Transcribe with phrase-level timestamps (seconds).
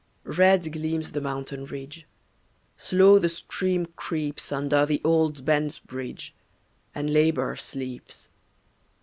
[0.25, 2.07] Red gleams the mountain ridge,
[2.75, 6.33] Slow the stream creeps Under the old bent bridge,
[6.95, 8.27] And labor sleeps.